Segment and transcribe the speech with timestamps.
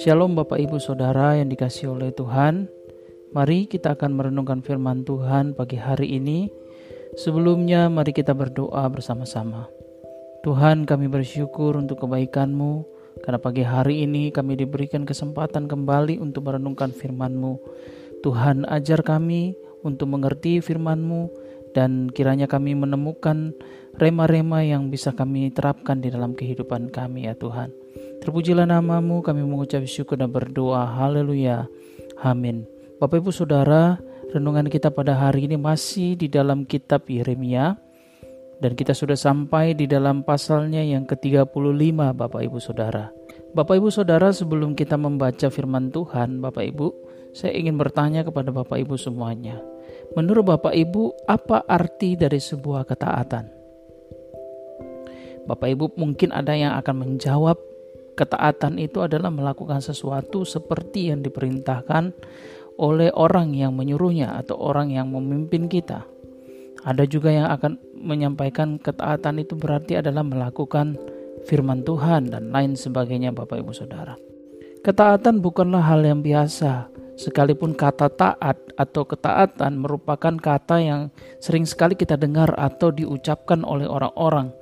[0.00, 2.72] Shalom Bapak Ibu Saudara yang dikasih oleh Tuhan.
[3.36, 6.48] Mari kita akan merenungkan firman Tuhan pagi hari ini.
[7.20, 9.68] Sebelumnya mari kita berdoa bersama-sama.
[10.40, 12.88] Tuhan kami bersyukur untuk kebaikan-Mu.
[13.20, 17.60] Karena pagi hari ini kami diberikan kesempatan kembali untuk merenungkan firman-Mu.
[18.24, 19.52] Tuhan ajar kami
[19.84, 21.41] untuk mengerti firman-Mu
[21.72, 23.56] Dan kiranya kami menemukan
[23.96, 27.82] rema-rema yang bisa kami terapkan di dalam kehidupan kami ya Tuhan
[28.22, 30.86] Terpujilah namamu, kami mengucap syukur dan berdoa.
[30.86, 31.66] Haleluya.
[32.22, 32.62] Amin.
[33.02, 33.98] Bapak Ibu Saudara,
[34.30, 37.74] renungan kita pada hari ini masih di dalam kitab Yeremia.
[38.62, 41.50] Dan kita sudah sampai di dalam pasalnya yang ke-35
[42.14, 43.10] Bapak Ibu Saudara.
[43.58, 46.86] Bapak Ibu Saudara sebelum kita membaca firman Tuhan Bapak Ibu,
[47.34, 49.71] saya ingin bertanya kepada Bapak Ibu semuanya.
[50.12, 53.44] Menurut Bapak Ibu, apa arti dari sebuah ketaatan?
[55.48, 57.56] Bapak Ibu mungkin ada yang akan menjawab
[58.12, 62.12] Ketaatan itu adalah melakukan sesuatu seperti yang diperintahkan
[62.76, 66.04] oleh orang yang menyuruhnya atau orang yang memimpin kita.
[66.84, 71.00] Ada juga yang akan menyampaikan ketaatan itu berarti adalah melakukan
[71.48, 74.18] firman Tuhan dan lain sebagainya Bapak Ibu Saudara.
[74.84, 81.00] Ketaatan bukanlah hal yang biasa, sekalipun kata taat atau ketaatan merupakan kata yang
[81.38, 84.52] sering sekali kita dengar atau diucapkan oleh orang-orang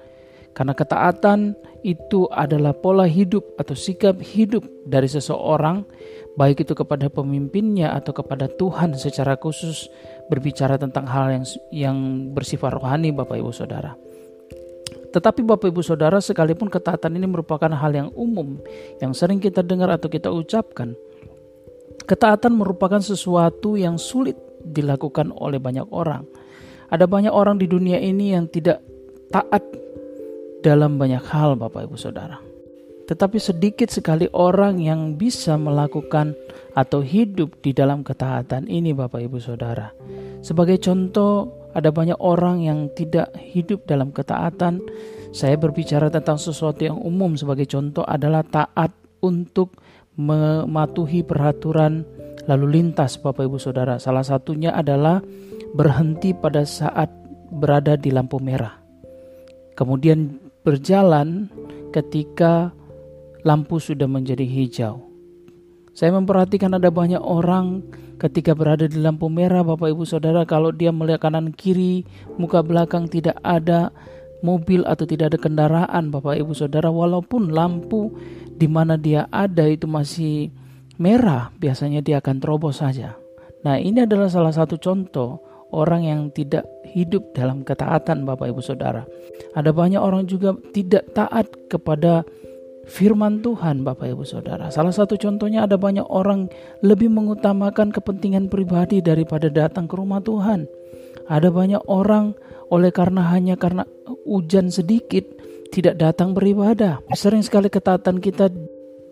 [0.51, 1.55] karena ketaatan
[1.87, 5.87] itu adalah pola hidup atau sikap hidup dari seseorang,
[6.35, 9.87] baik itu kepada pemimpinnya atau kepada Tuhan secara khusus
[10.27, 11.97] berbicara tentang hal yang yang
[12.35, 13.95] bersifat rohani Bapak Ibu Saudara.
[15.11, 18.59] Tetapi Bapak Ibu Saudara sekalipun ketaatan ini merupakan hal yang umum
[18.99, 20.99] yang sering kita dengar atau kita ucapkan,
[22.05, 26.25] ketaatan merupakan sesuatu yang sulit dilakukan oleh banyak orang.
[26.91, 28.83] Ada banyak orang di dunia ini yang tidak
[29.31, 29.63] taat
[30.61, 32.37] dalam banyak hal Bapak Ibu Saudara.
[33.11, 36.35] Tetapi sedikit sekali orang yang bisa melakukan
[36.79, 39.91] atau hidup di dalam ketaatan ini Bapak Ibu Saudara.
[40.47, 44.79] Sebagai contoh, ada banyak orang yang tidak hidup dalam ketaatan.
[45.35, 49.79] Saya berbicara tentang sesuatu yang umum sebagai contoh adalah taat untuk
[50.19, 52.03] mematuhi peraturan
[52.49, 54.01] lalu lintas Bapak Ibu Saudara.
[54.01, 55.23] Salah satunya adalah
[55.77, 57.11] berhenti pada saat
[57.51, 58.79] berada di lampu merah.
[59.79, 61.51] Kemudian berjalan
[61.95, 62.75] ketika
[63.43, 65.11] lampu sudah menjadi hijau.
[65.91, 67.83] Saya memperhatikan ada banyak orang
[68.21, 72.07] ketika berada di lampu merah Bapak Ibu Saudara kalau dia melihat kanan kiri,
[72.37, 73.91] muka belakang tidak ada
[74.41, 78.13] mobil atau tidak ada kendaraan Bapak Ibu Saudara walaupun lampu
[78.57, 80.53] di mana dia ada itu masih
[81.01, 83.17] merah, biasanya dia akan terobos saja.
[83.65, 85.41] Nah, ini adalah salah satu contoh
[85.73, 89.07] orang yang tidak hidup dalam ketaatan Bapak Ibu Saudara.
[89.57, 92.27] Ada banyak orang juga tidak taat kepada
[92.91, 94.69] firman Tuhan Bapak Ibu Saudara.
[94.69, 96.51] Salah satu contohnya ada banyak orang
[96.83, 100.67] lebih mengutamakan kepentingan pribadi daripada datang ke rumah Tuhan.
[101.31, 102.35] Ada banyak orang
[102.71, 103.85] oleh karena hanya karena
[104.25, 105.27] hujan sedikit
[105.71, 107.03] tidak datang beribadah.
[107.15, 108.51] Sering sekali ketaatan kita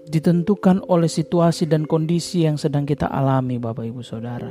[0.09, 4.51] ditentukan oleh situasi dan kondisi yang sedang kita alami Bapak Ibu Saudara.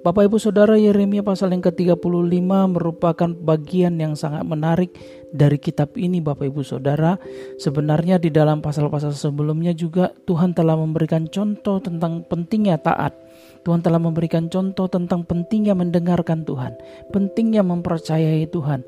[0.00, 2.40] Bapak Ibu Saudara Yeremia pasal yang ke-35
[2.72, 4.96] merupakan bagian yang sangat menarik
[5.28, 7.20] dari kitab ini Bapak Ibu Saudara.
[7.60, 13.12] Sebenarnya di dalam pasal-pasal sebelumnya juga Tuhan telah memberikan contoh tentang pentingnya taat.
[13.60, 16.80] Tuhan telah memberikan contoh tentang pentingnya mendengarkan Tuhan,
[17.12, 18.84] pentingnya mempercayai Tuhan.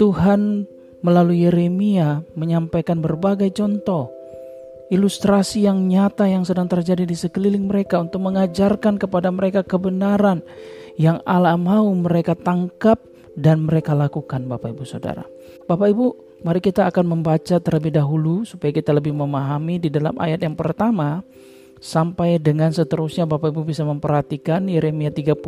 [0.00, 0.66] Tuhan
[1.00, 4.10] melalui Yeremia menyampaikan berbagai contoh
[4.90, 10.42] ilustrasi yang nyata yang sedang terjadi di sekeliling mereka untuk mengajarkan kepada mereka kebenaran
[10.98, 12.98] yang Allah mau mereka tangkap
[13.38, 15.22] dan mereka lakukan Bapak Ibu Saudara.
[15.70, 16.06] Bapak Ibu,
[16.42, 21.22] mari kita akan membaca terlebih dahulu supaya kita lebih memahami di dalam ayat yang pertama
[21.80, 25.40] sampai dengan seterusnya Bapak Ibu bisa memperhatikan Yeremia 35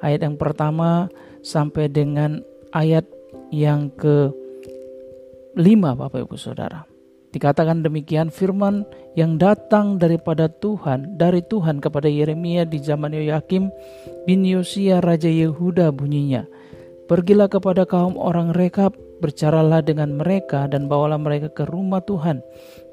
[0.00, 1.12] ayat yang pertama
[1.44, 2.40] sampai dengan
[2.72, 3.04] ayat
[3.52, 4.32] yang ke
[5.54, 5.62] 5
[6.00, 6.88] Bapak Ibu Saudara.
[7.28, 13.68] Dikatakan demikian firman yang datang daripada Tuhan, dari Tuhan kepada Yeremia di zaman Yoyakim
[14.24, 16.48] bin Yosia Raja Yehuda bunyinya.
[17.04, 22.42] Pergilah kepada kaum orang rekap, bercaralah dengan mereka dan bawalah mereka ke rumah Tuhan,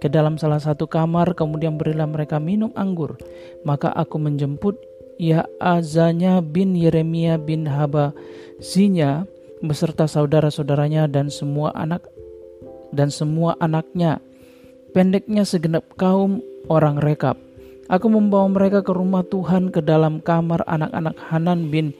[0.01, 3.17] ke dalam salah satu kamar, kemudian berilah mereka minum anggur.
[3.63, 4.77] Maka aku menjemput
[5.15, 8.11] Yaazanya bin Yeremia bin Haba
[8.59, 9.23] Zinya
[9.63, 12.03] beserta saudara-saudaranya dan semua anak
[12.91, 14.19] dan semua anaknya.
[14.95, 16.39] Pendeknya segenap kaum
[16.71, 17.35] orang rekap.
[17.91, 21.91] Aku membawa mereka ke rumah Tuhan ke dalam kamar anak-anak Hanan bin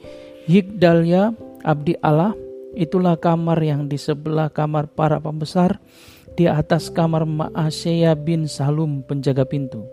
[0.48, 2.45] Yigdalya, abdi Allah.
[2.76, 5.80] Itulah kamar yang di sebelah kamar para pembesar.
[6.36, 9.88] di atas kamar Ma'asya bin Salum penjaga pintu.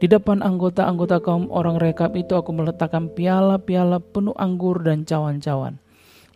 [0.00, 5.76] Di depan anggota-anggota kaum orang rekap itu aku meletakkan piala-piala penuh anggur dan cawan-cawan.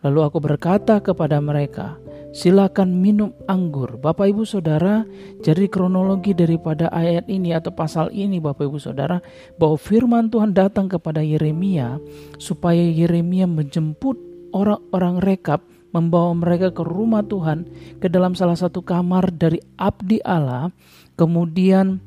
[0.05, 1.96] Lalu aku berkata kepada mereka,
[2.37, 3.96] silakan minum anggur.
[3.96, 5.08] Bapak Ibu Saudara,
[5.41, 9.25] jadi kronologi daripada ayat ini atau pasal ini Bapak Ibu Saudara,
[9.56, 11.96] bahwa firman Tuhan datang kepada Yeremia
[12.37, 14.20] supaya Yeremia menjemput
[14.52, 15.64] orang-orang rekap
[15.94, 17.70] membawa mereka ke rumah Tuhan
[18.02, 20.75] ke dalam salah satu kamar dari abdi Allah
[21.14, 22.02] kemudian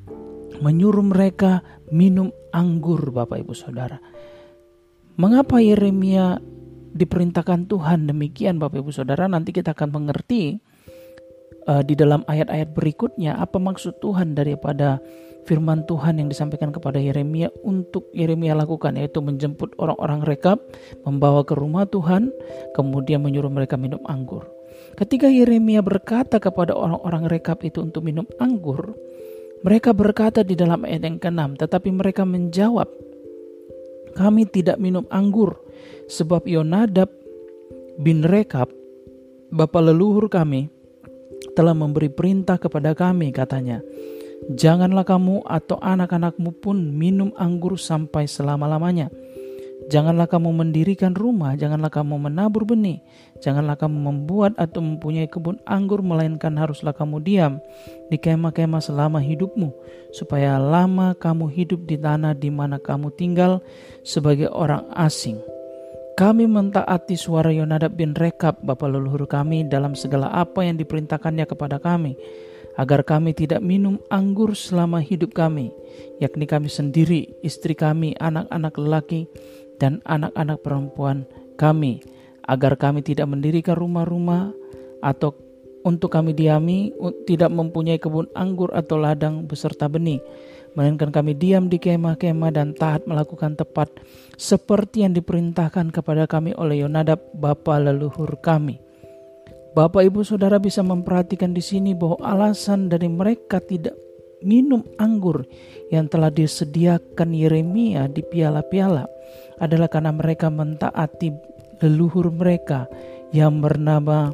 [0.59, 3.95] menyuruh mereka minum anggur Bapak Ibu Saudara.
[5.17, 6.37] Mengapa Yeremia
[6.93, 10.57] diperintahkan Tuhan demikian Bapak Ibu Saudara nanti kita akan mengerti
[11.69, 14.97] uh, di dalam ayat-ayat berikutnya apa maksud Tuhan daripada
[15.47, 20.59] firman Tuhan yang disampaikan kepada Yeremia untuk Yeremia lakukan yaitu menjemput orang-orang rekap
[21.07, 22.35] membawa ke rumah Tuhan
[22.75, 24.43] kemudian menyuruh mereka minum anggur.
[24.99, 28.93] Ketika Yeremia berkata kepada orang-orang rekap itu untuk minum anggur,
[29.65, 32.89] mereka berkata di dalam ayat yang ke-6, tetapi mereka menjawab,
[34.13, 35.57] kami tidak minum anggur,
[36.09, 37.09] sebab Yonadab
[38.01, 38.69] bin Rekab,
[39.49, 40.69] bapa leluhur kami,
[41.57, 43.81] telah memberi perintah kepada kami, katanya,
[44.53, 49.09] Janganlah kamu atau anak-anakmu pun minum anggur sampai selama-lamanya
[49.87, 52.99] Janganlah kamu mendirikan rumah, janganlah kamu menabur benih,
[53.39, 57.63] janganlah kamu membuat atau mempunyai kebun anggur, melainkan haruslah kamu diam
[58.11, 59.71] di kemah-kemah selama hidupmu,
[60.11, 63.63] supaya lama kamu hidup di tanah di mana kamu tinggal
[64.03, 65.39] sebagai orang asing.
[66.19, 71.79] Kami mentaati suara Yonadab bin Rekab, bapa leluhur kami, dalam segala apa yang diperintahkannya kepada
[71.79, 72.19] kami,
[72.77, 75.73] agar kami tidak minum anggur selama hidup kami,
[76.21, 79.25] yakni kami sendiri, istri kami, anak-anak lelaki,
[79.81, 81.25] dan anak-anak perempuan
[81.57, 82.05] kami,
[82.45, 84.53] agar kami tidak mendirikan rumah-rumah
[85.01, 85.33] atau
[85.81, 86.93] untuk kami diami,
[87.25, 90.21] tidak mempunyai kebun anggur atau ladang beserta benih,
[90.77, 93.89] melainkan kami diam di kemah-kemah dan taat melakukan tepat
[94.37, 98.86] seperti yang diperintahkan kepada kami oleh Yonadab, bapa leluhur kami.
[99.77, 103.93] Bapak Ibu Saudara bisa memperhatikan di sini bahwa alasan dari mereka tidak
[104.41, 105.45] minum anggur
[105.93, 109.05] yang telah disediakan Yeremia di piala-piala
[109.61, 111.29] adalah karena mereka mentaati
[111.85, 112.89] leluhur mereka
[113.29, 114.33] yang bernama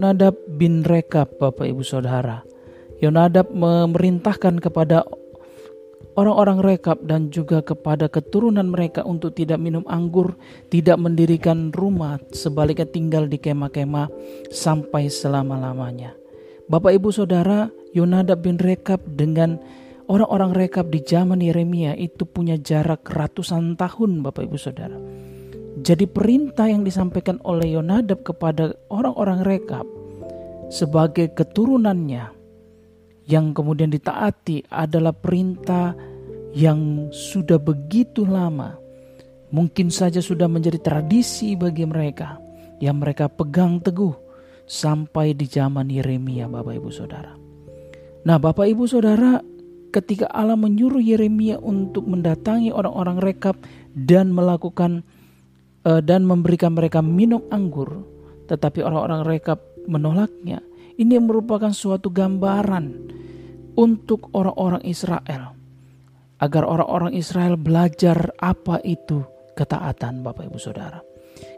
[0.00, 2.40] Nadab bin Rekab Bapak Ibu Saudara.
[3.04, 5.04] Yonadab memerintahkan kepada
[6.18, 10.34] orang-orang rekap dan juga kepada keturunan mereka untuk tidak minum anggur,
[10.72, 14.10] tidak mendirikan rumah, sebaliknya tinggal di kemah-kemah
[14.50, 16.16] sampai selama-lamanya.
[16.70, 19.58] Bapak Ibu Saudara, Yonadab bin Rekab dengan
[20.06, 24.98] orang-orang rekap di zaman Yeremia itu punya jarak ratusan tahun Bapak Ibu Saudara.
[25.80, 29.86] Jadi perintah yang disampaikan oleh Yonadab kepada orang-orang rekap
[30.70, 32.39] sebagai keturunannya
[33.28, 35.92] yang kemudian ditaati adalah perintah
[36.56, 38.78] yang sudah begitu lama.
[39.50, 42.38] Mungkin saja sudah menjadi tradisi bagi mereka
[42.78, 44.14] yang mereka pegang teguh
[44.64, 47.34] sampai di zaman Yeremia Bapak Ibu Saudara.
[48.22, 49.42] Nah Bapak Ibu Saudara
[49.90, 53.58] ketika Allah menyuruh Yeremia untuk mendatangi orang-orang rekap
[53.92, 55.02] dan melakukan
[55.82, 58.06] uh, dan memberikan mereka minum anggur,
[58.46, 59.58] tetapi orang-orang rekap
[59.90, 60.62] menolaknya.
[61.00, 62.84] Ini merupakan suatu gambaran
[63.80, 65.56] untuk orang-orang Israel
[66.36, 69.24] agar orang-orang Israel belajar apa itu
[69.56, 71.00] ketaatan Bapak Ibu Saudara.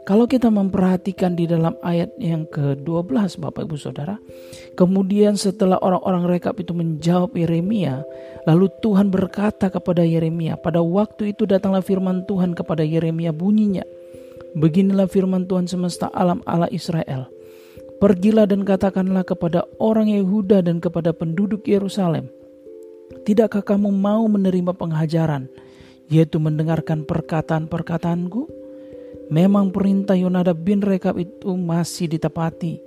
[0.07, 4.15] Kalau kita memperhatikan di dalam ayat yang ke-12 Bapak Ibu Saudara,
[4.79, 8.03] kemudian setelah orang-orang rekap itu menjawab Yeremia,
[8.47, 13.83] lalu Tuhan berkata kepada Yeremia, pada waktu itu datanglah firman Tuhan kepada Yeremia bunyinya,
[14.53, 17.25] Beginilah firman Tuhan semesta alam Allah Israel.
[18.03, 22.27] Pergilah dan katakanlah kepada orang Yehuda dan kepada penduduk Yerusalem,
[23.23, 25.47] Tidakkah kamu mau menerima penghajaran,
[26.11, 28.51] yaitu mendengarkan perkataan-perkataanku?
[29.31, 32.83] Memang perintah Yonadab bin Rekab itu masih ditepati.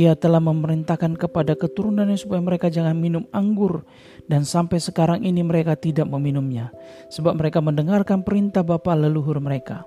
[0.00, 3.84] Ia telah memerintahkan kepada keturunannya supaya mereka jangan minum anggur
[4.32, 6.72] dan sampai sekarang ini mereka tidak meminumnya
[7.12, 9.84] sebab mereka mendengarkan perintah bapa leluhur mereka.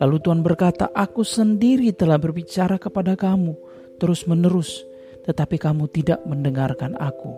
[0.00, 3.67] Lalu Tuhan berkata, "Aku sendiri telah berbicara kepada kamu
[3.98, 4.86] terus-menerus,
[5.26, 7.36] tetapi kamu tidak mendengarkan aku."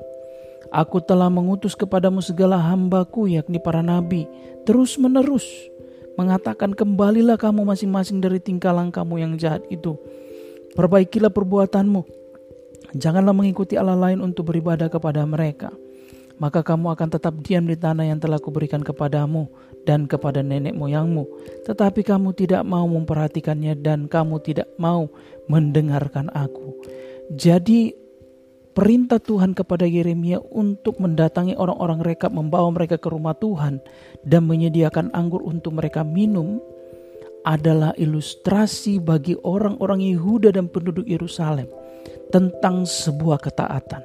[0.71, 4.31] Aku telah mengutus kepadamu segala hambaku yakni para nabi
[4.63, 5.43] terus-menerus
[6.15, 9.99] mengatakan kembalilah kamu masing-masing dari tingkah langkahmu yang jahat itu.
[10.77, 12.07] Perbaikilah perbuatanmu.
[12.95, 15.73] Janganlah mengikuti Allah lain untuk beribadah kepada mereka.
[16.41, 19.51] Maka kamu akan tetap diam di tanah yang telah kuberikan kepadamu
[19.89, 21.25] dan kepada nenek moyangmu.
[21.65, 25.09] Tetapi kamu tidak mau memperhatikannya dan kamu tidak mau
[25.49, 26.77] mendengarkan aku.
[27.35, 27.95] Jadi
[28.71, 33.83] perintah Tuhan kepada Yeremia untuk mendatangi orang-orang rekap, membawa mereka ke rumah Tuhan,
[34.23, 36.63] dan menyediakan anggur untuk mereka minum,
[37.43, 41.67] adalah ilustrasi bagi orang-orang Yehuda dan penduduk Yerusalem
[42.29, 44.05] tentang sebuah ketaatan,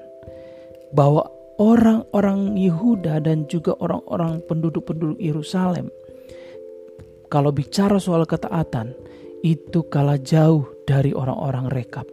[0.95, 1.29] bahwa
[1.61, 5.91] orang-orang Yehuda dan juga orang-orang penduduk-penduduk Yerusalem,
[7.31, 8.95] kalau bicara soal ketaatan,
[9.45, 12.05] itu kalah jauh dari orang-orang rekap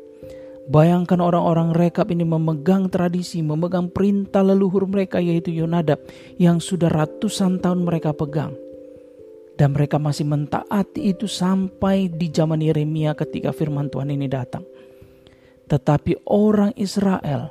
[0.62, 6.06] Bayangkan orang-orang rekap ini memegang tradisi, memegang perintah leluhur mereka yaitu Yonadab
[6.38, 8.54] yang sudah ratusan tahun mereka pegang.
[9.58, 14.62] Dan mereka masih mentaati itu sampai di zaman Yeremia ketika firman Tuhan ini datang.
[15.66, 17.50] Tetapi orang Israel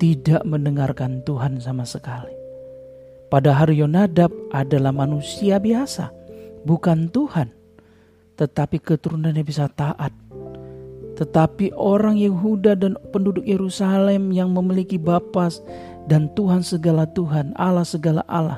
[0.00, 2.32] tidak mendengarkan Tuhan sama sekali.
[3.28, 6.10] Padahal Yonadab adalah manusia biasa,
[6.64, 7.52] bukan Tuhan.
[8.34, 10.10] Tetapi keturunannya bisa taat
[11.20, 15.52] tetapi orang Yehuda dan penduduk Yerusalem yang memiliki Bapa
[16.08, 18.56] dan Tuhan segala Tuhan, Allah segala Allah,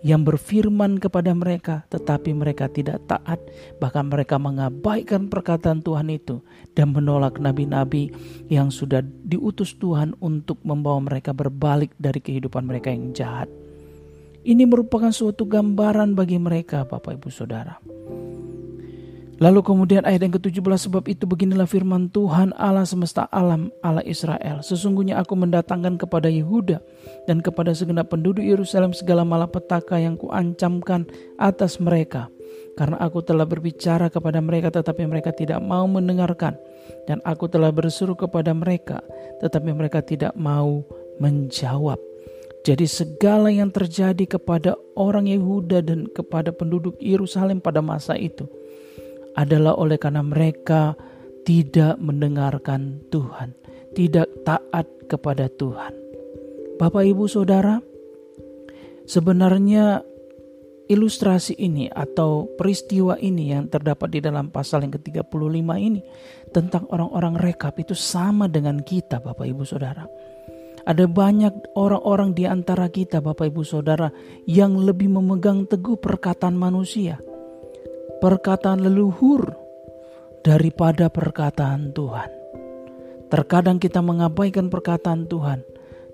[0.00, 3.36] yang berfirman kepada mereka, tetapi mereka tidak taat,
[3.76, 6.40] bahkan mereka mengabaikan perkataan Tuhan itu
[6.72, 8.08] dan menolak nabi-nabi
[8.48, 13.48] yang sudah diutus Tuhan untuk membawa mereka berbalik dari kehidupan mereka yang jahat.
[14.40, 17.76] Ini merupakan suatu gambaran bagi mereka, Bapak Ibu Saudara.
[19.40, 24.60] Lalu kemudian ayat yang ke-17 sebab itu beginilah firman Tuhan Allah semesta alam Allah Israel.
[24.60, 26.76] Sesungguhnya aku mendatangkan kepada Yehuda
[27.24, 31.08] dan kepada segenap penduduk Yerusalem segala malapetaka yang kuancamkan
[31.40, 32.28] atas mereka.
[32.76, 36.60] Karena aku telah berbicara kepada mereka tetapi mereka tidak mau mendengarkan.
[37.08, 39.00] Dan aku telah berseru kepada mereka
[39.40, 40.84] tetapi mereka tidak mau
[41.16, 41.96] menjawab.
[42.60, 48.44] Jadi segala yang terjadi kepada orang Yehuda dan kepada penduduk Yerusalem pada masa itu
[49.34, 50.94] adalah oleh karena mereka
[51.46, 53.54] tidak mendengarkan Tuhan,
[53.94, 55.92] tidak taat kepada Tuhan.
[56.80, 57.82] Bapak, ibu, saudara,
[59.04, 60.00] sebenarnya
[60.90, 66.02] ilustrasi ini atau peristiwa ini yang terdapat di dalam pasal yang ke-35 ini
[66.50, 70.02] tentang orang-orang rekap itu sama dengan kita Bapak Ibu Saudara.
[70.82, 74.10] Ada banyak orang-orang di antara kita Bapak Ibu Saudara
[74.50, 77.22] yang lebih memegang teguh perkataan manusia
[78.20, 79.56] perkataan leluhur
[80.44, 82.28] daripada perkataan Tuhan.
[83.32, 85.64] Terkadang kita mengabaikan perkataan Tuhan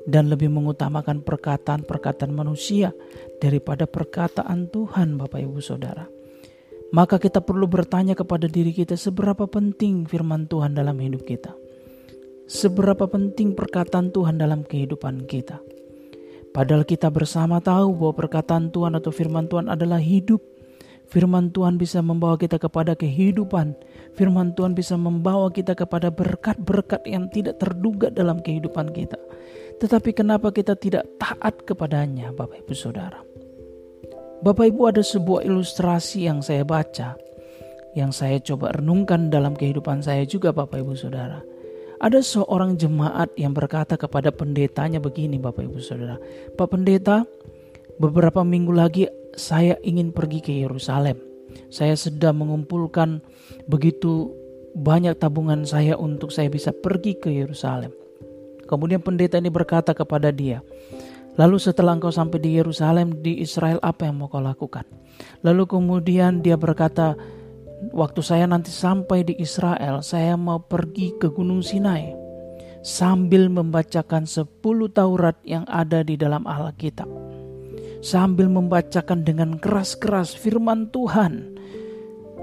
[0.06, 2.94] dan lebih mengutamakan perkataan-perkataan manusia
[3.42, 6.06] daripada perkataan Tuhan, Bapak Ibu Saudara.
[6.94, 11.50] Maka kita perlu bertanya kepada diri kita seberapa penting firman Tuhan dalam hidup kita.
[12.46, 15.58] Seberapa penting perkataan Tuhan dalam kehidupan kita.
[16.54, 20.55] Padahal kita bersama tahu bahwa perkataan Tuhan atau firman Tuhan adalah hidup
[21.06, 23.78] Firman Tuhan bisa membawa kita kepada kehidupan.
[24.18, 29.18] Firman Tuhan bisa membawa kita kepada berkat-berkat yang tidak terduga dalam kehidupan kita.
[29.78, 33.22] Tetapi kenapa kita tidak taat kepadanya, Bapak Ibu Saudara?
[34.42, 37.16] Bapak Ibu ada sebuah ilustrasi yang saya baca,
[37.96, 41.40] yang saya coba renungkan dalam kehidupan saya juga Bapak Ibu Saudara.
[41.96, 46.20] Ada seorang jemaat yang berkata kepada pendetanya begini Bapak Ibu Saudara.
[46.52, 47.24] Pak Pendeta,
[47.96, 49.04] beberapa minggu lagi
[49.36, 51.20] saya ingin pergi ke Yerusalem.
[51.72, 53.20] Saya sedang mengumpulkan
[53.68, 54.32] begitu
[54.76, 57.92] banyak tabungan saya untuk saya bisa pergi ke Yerusalem.
[58.66, 60.60] Kemudian pendeta ini berkata kepada dia,
[61.36, 64.88] Lalu setelah engkau sampai di Yerusalem di Israel apa yang mau kau lakukan?
[65.44, 67.12] Lalu kemudian dia berkata,
[67.92, 72.16] waktu saya nanti sampai di Israel, saya mau pergi ke Gunung Sinai
[72.80, 74.64] sambil membacakan 10
[74.96, 77.25] Taurat yang ada di dalam Alkitab
[78.06, 81.58] sambil membacakan dengan keras-keras firman Tuhan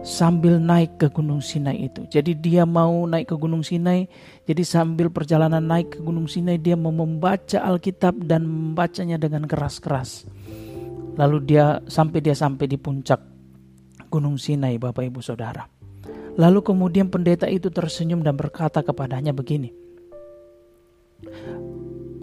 [0.03, 2.03] sambil naik ke Gunung Sinai itu.
[2.12, 4.03] Jadi dia mau naik ke Gunung Sinai,
[4.43, 10.27] jadi sambil perjalanan naik ke Gunung Sinai dia mau membaca Alkitab dan membacanya dengan keras-keras.
[11.15, 13.24] Lalu dia sampai dia sampai di puncak
[14.12, 15.63] Gunung Sinai Bapak Ibu Saudara.
[16.36, 19.72] Lalu kemudian pendeta itu tersenyum dan berkata kepadanya begini.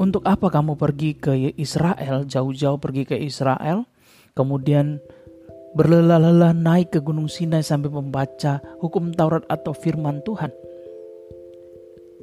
[0.00, 3.85] Untuk apa kamu pergi ke Israel, jauh-jauh pergi ke Israel,
[4.33, 4.97] kemudian
[5.76, 10.49] berlelah-lelah naik ke Gunung Sinai sampai membaca hukum Taurat atau firman Tuhan?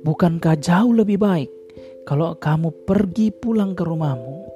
[0.02, 1.54] Bukankah jauh lebih baik
[2.10, 4.47] kalau kamu pergi pulang ke rumahmu,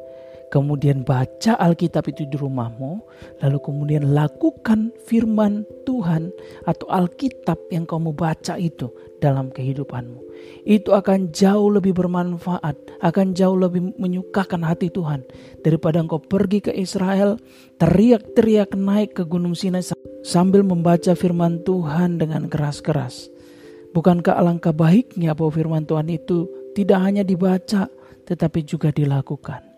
[0.52, 3.00] kemudian baca Alkitab itu di rumahmu,
[3.40, 6.30] lalu kemudian lakukan firman Tuhan
[6.68, 8.92] atau Alkitab yang kamu baca itu
[9.24, 10.20] dalam kehidupanmu.
[10.68, 15.24] Itu akan jauh lebih bermanfaat, akan jauh lebih menyukakan hati Tuhan
[15.64, 17.40] daripada engkau pergi ke Israel,
[17.80, 19.88] teriak-teriak naik ke Gunung Sinai
[20.22, 23.32] sambil membaca firman Tuhan dengan keras-keras.
[23.92, 27.92] Bukankah alangkah baiknya bahwa firman Tuhan itu Tidak hanya dibaca,
[28.24, 29.71] tetapi juga dilakukan.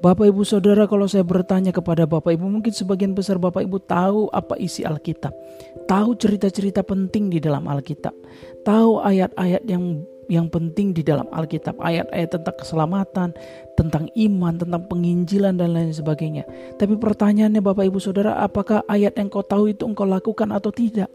[0.00, 4.32] Bapak Ibu Saudara kalau saya bertanya kepada Bapak Ibu mungkin sebagian besar Bapak Ibu tahu
[4.32, 5.36] apa isi Alkitab.
[5.84, 8.16] Tahu cerita-cerita penting di dalam Alkitab.
[8.64, 10.00] Tahu ayat-ayat yang
[10.32, 11.76] yang penting di dalam Alkitab.
[11.84, 13.28] Ayat-ayat tentang keselamatan,
[13.76, 16.48] tentang iman, tentang penginjilan dan lain sebagainya.
[16.80, 21.12] Tapi pertanyaannya Bapak Ibu Saudara apakah ayat yang kau tahu itu engkau lakukan atau tidak?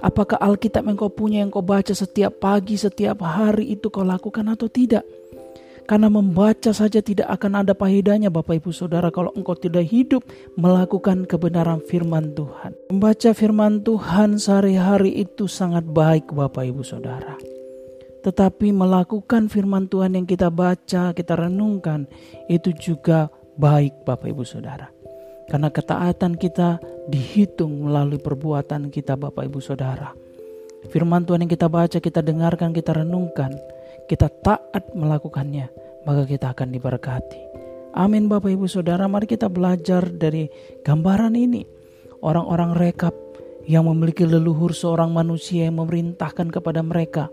[0.00, 4.48] Apakah Alkitab yang kau punya yang kau baca setiap pagi, setiap hari itu kau lakukan
[4.48, 5.04] atau tidak?
[5.88, 10.20] Karena membaca saja tidak akan ada faedahnya Bapak Ibu Saudara kalau engkau tidak hidup
[10.60, 12.76] melakukan kebenaran firman Tuhan.
[12.92, 17.40] Membaca firman Tuhan sehari-hari itu sangat baik Bapak Ibu Saudara.
[18.20, 22.04] Tetapi melakukan firman Tuhan yang kita baca, kita renungkan
[22.52, 24.92] itu juga baik Bapak Ibu Saudara.
[25.48, 26.76] Karena ketaatan kita
[27.08, 30.12] dihitung melalui perbuatan kita Bapak Ibu Saudara.
[30.92, 33.56] Firman Tuhan yang kita baca, kita dengarkan, kita renungkan
[34.08, 35.68] kita taat melakukannya,
[36.08, 37.40] maka kita akan diberkati.
[37.92, 40.48] Amin Bapak Ibu Saudara, mari kita belajar dari
[40.80, 41.62] gambaran ini.
[42.24, 43.12] Orang-orang rekap
[43.68, 47.28] yang memiliki leluhur seorang manusia yang memerintahkan kepada mereka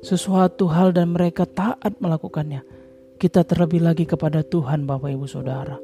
[0.00, 2.64] sesuatu hal dan mereka taat melakukannya.
[3.20, 5.76] Kita terlebih lagi kepada Tuhan Bapak Ibu Saudara.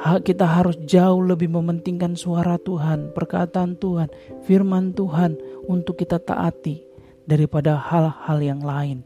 [0.00, 4.08] Kita harus jauh lebih mementingkan suara Tuhan, perkataan Tuhan,
[4.46, 6.80] firman Tuhan untuk kita taati
[7.26, 9.04] daripada hal-hal yang lain.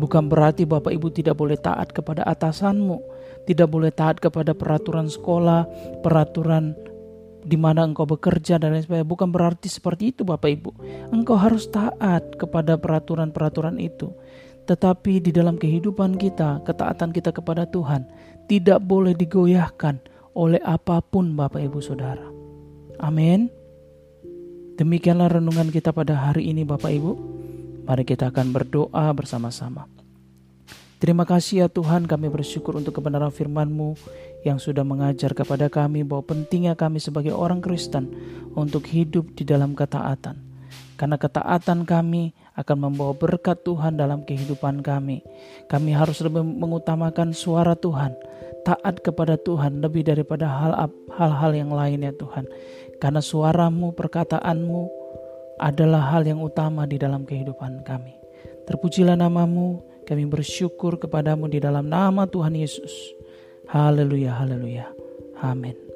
[0.00, 3.04] Bukan berarti Bapak Ibu tidak boleh taat kepada atasanmu,
[3.44, 5.68] tidak boleh taat kepada peraturan sekolah,
[6.00, 6.72] peraturan
[7.44, 9.08] di mana engkau bekerja dan lain sebagainya.
[9.08, 10.70] Bukan berarti seperti itu Bapak Ibu.
[11.12, 14.08] Engkau harus taat kepada peraturan-peraturan itu.
[14.64, 18.08] Tetapi di dalam kehidupan kita, ketaatan kita kepada Tuhan
[18.48, 20.00] tidak boleh digoyahkan
[20.32, 22.24] oleh apa pun Bapak Ibu Saudara.
[23.04, 23.52] Amin.
[24.80, 27.29] Demikianlah renungan kita pada hari ini Bapak Ibu.
[27.90, 29.90] Mari kita akan berdoa bersama-sama.
[31.02, 33.98] Terima kasih ya Tuhan kami bersyukur untuk kebenaran firman-Mu
[34.46, 38.06] yang sudah mengajar kepada kami bahwa pentingnya kami sebagai orang Kristen
[38.54, 40.38] untuk hidup di dalam ketaatan.
[40.94, 45.26] Karena ketaatan kami akan membawa berkat Tuhan dalam kehidupan kami.
[45.66, 48.14] Kami harus lebih mengutamakan suara Tuhan,
[48.62, 50.46] taat kepada Tuhan lebih daripada
[51.10, 52.46] hal-hal yang lain ya Tuhan.
[53.02, 54.99] Karena suaramu, perkataanmu,
[55.60, 58.16] adalah hal yang utama di dalam kehidupan kami.
[58.64, 63.12] Terpujilah namamu, kami bersyukur kepadamu di dalam nama Tuhan Yesus.
[63.68, 64.88] Haleluya, haleluya.
[65.44, 65.89] Amin.